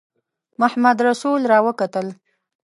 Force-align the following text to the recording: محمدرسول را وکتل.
محمدرسول 0.61 1.41
را 1.51 1.59
وکتل. 1.65 2.07